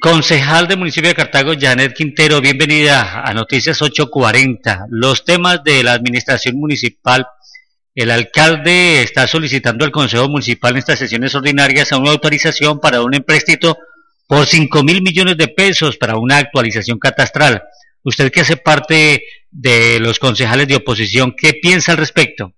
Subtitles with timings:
[0.00, 4.86] Concejal del municipio de Cartago, Janet Quintero, bienvenida a Noticias 840.
[4.88, 7.26] Los temas de la administración municipal.
[7.94, 13.02] El alcalde está solicitando al Consejo Municipal en estas sesiones ordinarias a una autorización para
[13.02, 13.76] un empréstito
[14.26, 17.62] por 5 mil millones de pesos para una actualización catastral.
[18.02, 22.54] Usted que hace parte de los concejales de oposición, ¿qué piensa al respecto?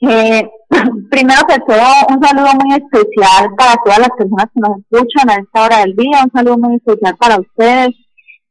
[0.00, 0.48] Eh,
[1.10, 5.34] primero que todo, un saludo muy especial para todas las personas que nos escuchan a
[5.34, 7.90] esta hora del día, un saludo muy especial para ustedes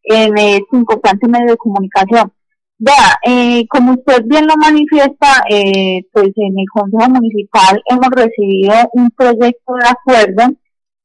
[0.04, 2.32] en este importante medio de comunicación.
[2.80, 8.74] Vea, eh, como usted bien lo manifiesta, eh, pues en el Consejo Municipal hemos recibido
[8.94, 10.54] un proyecto de acuerdo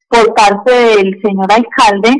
[0.08, 2.14] por parte del señor alcalde,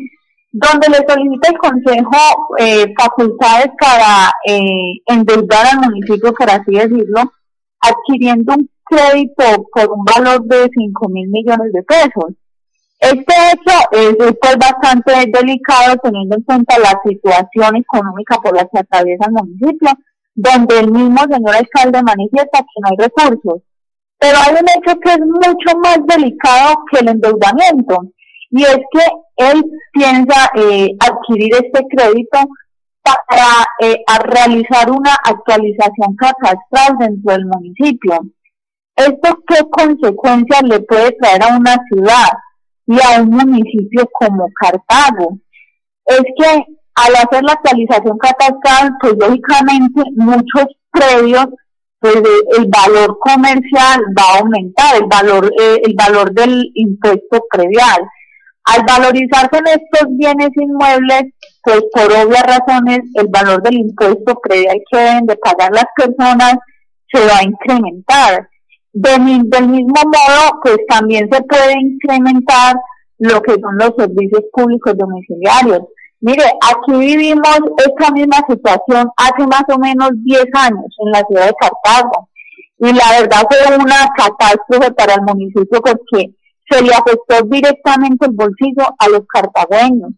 [0.53, 7.23] donde le solicita el Consejo eh, facultades para eh, endeudar al municipio, por así decirlo,
[7.83, 12.33] adquiriendo un crédito por un valor de 5 mil millones de pesos.
[13.01, 18.79] Este hecho es pues, bastante delicado teniendo en cuenta la situación económica por la que
[18.79, 19.91] atraviesa el municipio,
[20.35, 23.63] donde el mismo señor alcalde manifiesta que no hay recursos.
[24.19, 27.97] Pero hay un hecho que es mucho más delicado que el endeudamiento,
[28.51, 29.05] y es que
[29.37, 32.39] él piensa eh, adquirir este crédito
[33.03, 38.19] para eh, realizar una actualización catastral dentro del municipio.
[38.97, 42.28] ¿Esto qué consecuencias le puede traer a una ciudad
[42.86, 45.39] y a un municipio como Cartago?
[46.05, 46.64] Es que
[46.95, 51.46] al hacer la actualización catastral, pues lógicamente muchos predios,
[51.98, 52.17] pues
[52.58, 58.02] el valor comercial va a aumentar, el valor, eh, el valor del impuesto predial.
[58.64, 61.24] Al valorizarse en estos bienes inmuebles,
[61.62, 64.58] pues por obvias razones el valor del impuesto que
[64.90, 66.55] deben de pagar las personas
[67.12, 68.48] se va a incrementar.
[68.92, 72.77] del mismo modo, pues también se puede incrementar
[73.18, 75.80] lo que son los servicios públicos domiciliarios.
[76.20, 81.46] Mire, aquí vivimos esta misma situación hace más o menos 10 años en la ciudad
[81.46, 82.29] de Cartago.
[82.79, 86.33] Y la verdad fue una catástrofe para el municipio porque
[86.73, 90.13] se le afectó directamente el bolsillo a los cartagüeños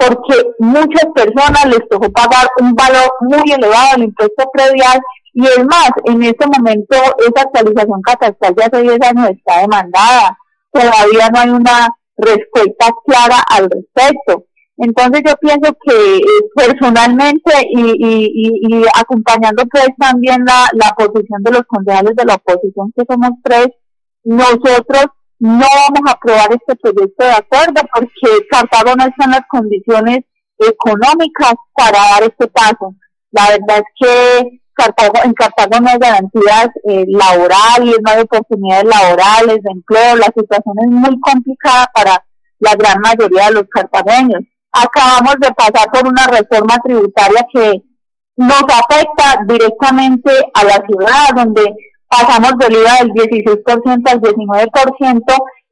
[0.00, 4.98] porque muchas personas les tocó pagar un valor muy elevado del impuesto predial
[5.34, 10.38] y es más, en este momento esa actualización catastral de hace 10 años está demandada,
[10.72, 14.46] todavía no hay una respuesta clara al respecto.
[14.78, 16.22] Entonces yo pienso que eh,
[16.56, 22.36] personalmente y, y, y, acompañando pues también la, la posición de los concejales de la
[22.36, 23.68] oposición, que somos tres,
[24.24, 25.06] nosotros
[25.40, 30.20] no vamos a aprobar este proyecto de acuerdo porque Cartago no las condiciones
[30.58, 32.94] económicas para dar este paso.
[33.32, 38.84] La verdad es que Cartago, en Cartago no hay garantías eh, laborales, no hay oportunidades
[38.84, 42.24] laborales, empleo, la situación es muy complicada para
[42.58, 44.42] la gran mayoría de los cartageños.
[44.72, 47.82] Acabamos de pasar por una reforma tributaria que
[48.36, 51.74] nos afecta directamente a la ciudad, donde
[52.10, 55.22] pasamos del IVA del 16% al 19%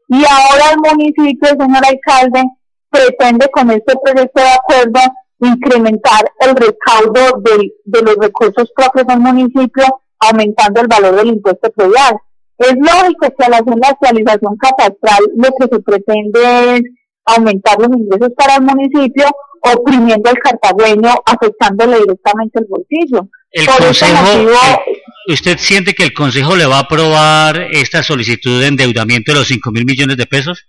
[0.08, 2.44] y ahora el municipio, señor alcalde,
[2.90, 5.00] pretende con este proyecto de acuerdo
[5.40, 9.84] incrementar el recaudo de, de los recursos propios del municipio,
[10.20, 12.16] aumentando el valor del impuesto predial.
[12.56, 16.82] Es lógico que al hacer la actualización catastral lo que se pretende es
[17.24, 19.26] aumentar los ingresos para el municipio,
[19.60, 23.28] oprimiendo al cartagüeño, afectándole directamente el bolsillo.
[23.50, 24.97] El Consejo, eh,
[25.28, 29.48] ¿Usted siente que el Consejo le va a aprobar esta solicitud de endeudamiento de los
[29.48, 30.66] 5 mil millones de pesos?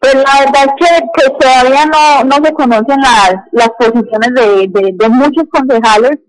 [0.00, 5.08] Pues la verdad es que, todavía no, no se conocen las, las posiciones de, de,
[5.10, 6.20] muchos concejales.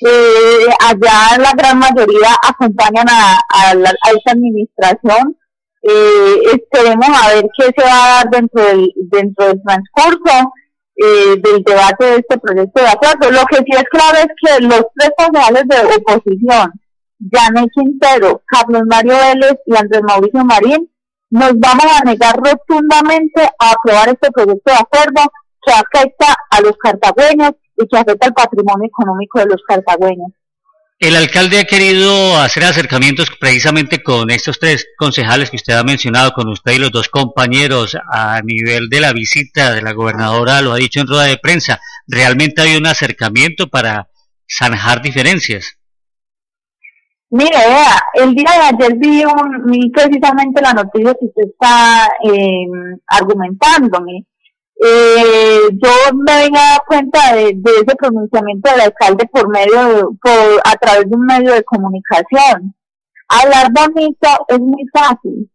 [0.00, 5.36] Eh, allá la gran mayoría acompañan a, a, a esta administración.
[5.82, 10.52] Eh, esperemos a ver qué se va a dar dentro del, dentro del transcurso.
[10.96, 13.30] Eh, del debate de este proyecto de acuerdo.
[13.30, 16.72] Lo que sí es claro es que los tres concejales de oposición,
[17.32, 20.90] Janet Quintero, Carlos Mario Vélez y Andrés Mauricio Marín,
[21.30, 25.22] nos vamos a negar rotundamente a aprobar este proyecto de acuerdo
[25.64, 30.32] que afecta a los cartagüeños y que afecta al patrimonio económico de los cartagüeños.
[31.00, 36.32] El alcalde ha querido hacer acercamientos precisamente con estos tres concejales que usted ha mencionado,
[36.32, 40.74] con usted y los dos compañeros a nivel de la visita de la gobernadora, lo
[40.74, 41.80] ha dicho en rueda de prensa.
[42.06, 44.10] ¿Realmente hay un acercamiento para
[44.46, 45.78] zanjar diferencias?
[47.30, 47.56] Mire,
[48.12, 52.66] el día de ayer vi, un, precisamente la noticia que usted está eh,
[53.06, 54.26] argumentándome
[54.82, 60.60] eh, yo me venía a dar cuenta de, ese pronunciamiento del alcalde por medio, por,
[60.64, 62.74] a través de un medio de comunicación.
[63.28, 65.50] Hablar bonito es muy fácil,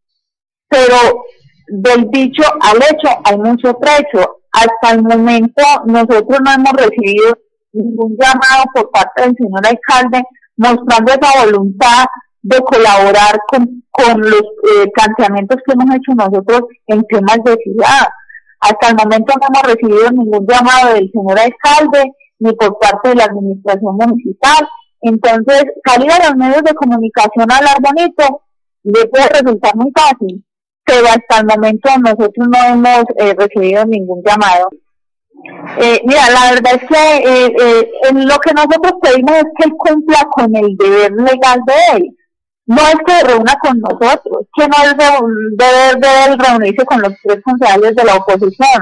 [0.70, 1.24] pero
[1.68, 4.38] del dicho al hecho hay mucho trecho.
[4.52, 7.38] Hasta el momento nosotros no hemos recibido
[7.74, 10.24] ningún llamado por parte del señor alcalde
[10.56, 12.06] mostrando esa voluntad
[12.42, 18.08] de colaborar con, con los eh, planteamientos que hemos hecho nosotros en temas de ciudad.
[18.66, 23.16] Hasta el momento no hemos recibido ningún llamado del señor alcalde ni por parte de
[23.16, 24.68] la administración municipal.
[25.02, 27.78] Entonces, salir a los medios de comunicación a hablar
[28.84, 30.44] le puede resultar muy fácil,
[30.84, 34.70] pero hasta el momento nosotros no hemos eh, recibido ningún llamado.
[35.80, 40.28] Eh, mira, la verdad es que eh, lo que nosotros pedimos es que él cumpla
[40.32, 42.16] con el deber legal de él
[42.68, 47.42] no es que reúna con nosotros, que no es deber de reunirse con los tres
[47.44, 48.82] concejales de la oposición,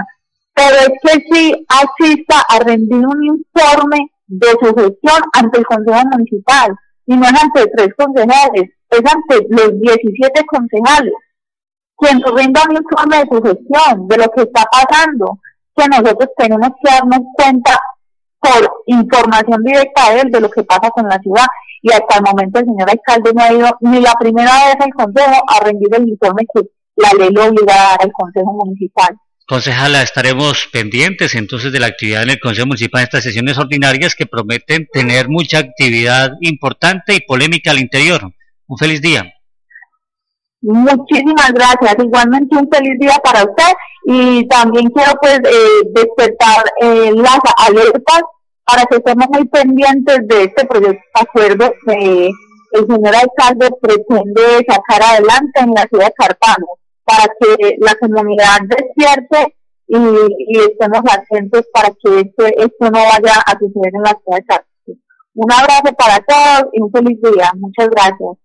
[0.54, 6.02] pero es que sí asista a rendir un informe de su gestión ante el Consejo
[6.12, 6.76] Municipal,
[7.06, 11.14] y no es ante tres concejales, es ante los 17 concejales,
[11.98, 15.40] quien nos rinda un informe de su gestión, de lo que está pasando,
[15.76, 17.80] que nosotros tenemos que darnos cuenta
[18.40, 21.46] por información directa de él de lo que pasa con la ciudad
[21.84, 24.94] y hasta el momento el señor alcalde no ha ido ni la primera vez al
[24.94, 26.62] Consejo a rendir el informe que
[26.96, 29.18] la ley lo obliga a dar al Consejo Municipal.
[29.46, 34.16] Concejala, estaremos pendientes entonces de la actividad en el Consejo Municipal en estas sesiones ordinarias
[34.16, 38.32] que prometen tener mucha actividad importante y polémica al interior.
[38.68, 39.26] Un feliz día.
[40.62, 41.96] Muchísimas gracias.
[42.00, 43.74] Igualmente un feliz día para usted
[44.06, 48.22] y también quiero pues eh, despertar eh, las alertas
[48.66, 52.30] para que estemos muy pendientes de este proyecto de acuerdo que
[52.74, 56.68] el señor alcalde pretende sacar adelante en la ciudad de Cartagena,
[57.04, 59.56] para que la comunidad despierte
[59.88, 64.46] y, estemos atentos para que esto, esto no vaya a suceder en la ciudad de
[64.46, 65.00] Cartagena.
[65.36, 67.52] Un abrazo para todos y un feliz día.
[67.56, 68.44] Muchas gracias.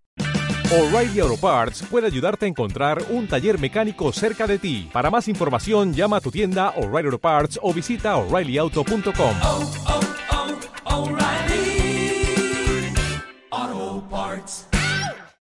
[0.70, 4.90] O'Reilly Auto Parts puede ayudarte a encontrar un taller mecánico cerca de ti.
[4.92, 9.97] Para más información, llama a tu tienda O'Reilly Auto Parts o visita oreillyauto.com.